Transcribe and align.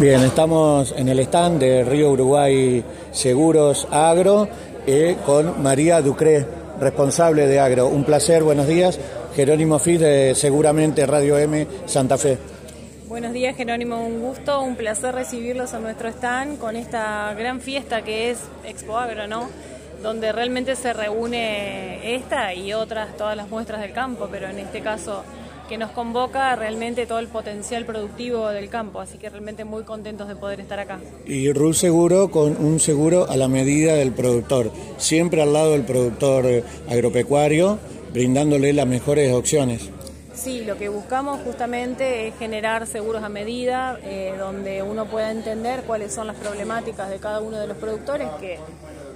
Bien, 0.00 0.22
estamos 0.22 0.94
en 0.96 1.10
el 1.10 1.18
stand 1.20 1.60
de 1.60 1.84
Río 1.84 2.12
Uruguay 2.12 2.82
Seguros 3.12 3.86
Agro 3.90 4.48
eh, 4.86 5.18
con 5.26 5.62
María 5.62 6.00
Ducré, 6.00 6.46
responsable 6.80 7.46
de 7.46 7.60
Agro. 7.60 7.88
Un 7.88 8.04
placer, 8.04 8.42
buenos 8.42 8.66
días. 8.66 8.98
Jerónimo 9.36 9.78
Fis 9.78 10.00
de 10.00 10.34
Seguramente 10.34 11.04
Radio 11.04 11.36
M 11.36 11.66
Santa 11.84 12.16
Fe. 12.16 12.38
Buenos 13.08 13.34
días 13.34 13.54
Jerónimo, 13.54 14.02
un 14.02 14.22
gusto, 14.22 14.62
un 14.62 14.74
placer 14.74 15.14
recibirlos 15.14 15.74
a 15.74 15.80
nuestro 15.80 16.08
stand 16.08 16.58
con 16.58 16.76
esta 16.76 17.34
gran 17.34 17.60
fiesta 17.60 18.00
que 18.00 18.30
es 18.30 18.38
Expo 18.64 18.96
Agro, 18.96 19.26
¿no? 19.26 19.50
Donde 20.02 20.32
realmente 20.32 20.76
se 20.76 20.94
reúne 20.94 22.14
esta 22.14 22.54
y 22.54 22.72
otras, 22.72 23.18
todas 23.18 23.36
las 23.36 23.50
muestras 23.50 23.82
del 23.82 23.92
campo, 23.92 24.28
pero 24.32 24.48
en 24.48 24.60
este 24.60 24.80
caso 24.80 25.24
que 25.70 25.78
nos 25.78 25.92
convoca 25.92 26.56
realmente 26.56 27.06
todo 27.06 27.20
el 27.20 27.28
potencial 27.28 27.86
productivo 27.86 28.48
del 28.48 28.68
campo, 28.68 29.00
así 29.00 29.18
que 29.18 29.30
realmente 29.30 29.64
muy 29.64 29.84
contentos 29.84 30.26
de 30.26 30.34
poder 30.34 30.58
estar 30.58 30.80
acá. 30.80 30.98
Y 31.26 31.52
RUL 31.52 31.76
Seguro 31.76 32.28
con 32.32 32.56
un 32.56 32.80
seguro 32.80 33.30
a 33.30 33.36
la 33.36 33.46
medida 33.46 33.94
del 33.94 34.10
productor, 34.10 34.72
siempre 34.96 35.42
al 35.42 35.52
lado 35.52 35.70
del 35.70 35.82
productor 35.82 36.64
agropecuario, 36.88 37.78
brindándole 38.12 38.72
las 38.72 38.88
mejores 38.88 39.32
opciones. 39.32 39.90
Sí, 40.42 40.64
lo 40.64 40.78
que 40.78 40.88
buscamos 40.88 41.40
justamente 41.44 42.28
es 42.28 42.38
generar 42.38 42.86
seguros 42.86 43.22
a 43.22 43.28
medida, 43.28 43.98
eh, 44.02 44.32
donde 44.38 44.82
uno 44.82 45.04
pueda 45.04 45.30
entender 45.30 45.82
cuáles 45.86 46.14
son 46.14 46.28
las 46.28 46.36
problemáticas 46.36 47.10
de 47.10 47.18
cada 47.18 47.40
uno 47.40 47.58
de 47.58 47.66
los 47.66 47.76
productores, 47.76 48.26
que 48.40 48.58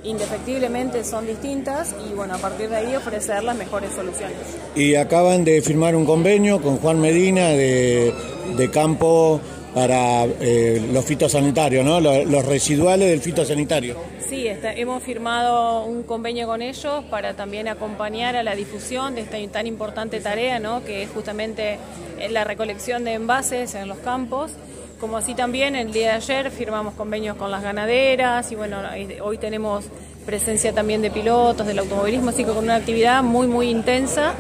indefectiblemente 0.03 1.03
son 1.03 1.27
distintas, 1.27 1.97
y 2.07 2.13
bueno, 2.13 2.35
a 2.35 2.39
partir 2.39 2.69
de 2.69 2.77
ahí 2.77 2.95
ofrecer 2.95 3.43
las 3.43 3.57
mejores 3.57 3.93
soluciones. 3.95 4.37
Y 4.75 4.97
acaban 4.97 5.45
de 5.45 5.63
firmar 5.63 5.97
un 5.97 6.05
convenio 6.05 6.61
con 6.61 6.77
Juan 6.77 7.01
Medina 7.01 7.49
de, 7.49 8.13
campo 8.71 9.41
para 9.75 10.25
eh, 10.25 10.81
los 10.93 11.05
fitosanitarios, 11.05 11.85
¿no? 11.85 12.01
los 12.01 12.47
residuales 12.47 13.09
del 13.09 13.21
fitosanitario. 13.21 13.97
Sí, 14.29 14.47
hemos 14.49 15.03
firmado 15.03 15.85
un 15.85 16.05
convenio 16.05 16.47
con 16.47 16.63
ellos 16.63 17.05
para 17.11 17.35
también 17.35 17.69
acompañar 17.69 18.37
a 18.37 18.43
la 18.43 18.55
difusión 18.55 19.15
de 19.17 19.23
esta 19.23 19.37
tan 19.53 19.67
importante 19.67 20.21
tarea, 20.21 20.61
¿no? 20.61 20.85
que 20.85 21.03
es 21.03 21.11
justamente 21.11 21.79
la 22.31 22.45
recolección 22.45 23.05
de 23.05 23.15
envases 23.15 23.75
en 23.75 23.89
los 23.89 23.99
campos. 23.99 24.53
Como 25.01 25.17
así 25.17 25.35
también 25.35 25.75
el 25.75 25.93
día 25.93 26.11
de 26.11 26.15
ayer 26.15 26.51
firmamos 26.51 26.95
convenios 26.95 27.37
con 27.37 27.51
las 27.51 27.63
ganaderas 27.63 28.51
y 28.53 28.55
bueno, 28.55 28.79
hoy 29.23 29.39
tenemos 29.39 29.85
presencia 30.25 30.73
también 30.73 31.03
de 31.03 31.11
pilotos, 31.11 31.67
del 31.67 31.81
automovilismo, 31.81 32.31
así 32.31 32.45
que 32.45 32.53
con 32.53 32.65
una 32.65 32.77
actividad 32.77 33.23
muy, 33.23 33.47
muy 33.47 33.69
intensa 33.69 34.35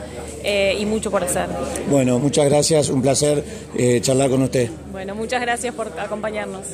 eh, 0.45 0.77
y 0.79 0.87
mucho 0.87 1.11
por 1.11 1.25
hacer. 1.25 1.49
Bueno, 1.91 2.19
muchas 2.19 2.45
gracias, 2.45 2.91
un 2.91 3.03
placer 3.03 3.43
eh, 3.77 4.01
charlar 4.03 4.31
con 4.31 4.43
usted. 4.43 4.71
Bueno, 4.93 5.15
muchas 5.15 5.41
gracias 5.41 5.75
por 5.75 5.89
acompañarnos. 5.99 6.67